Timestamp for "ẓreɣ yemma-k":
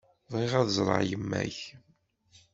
0.77-1.57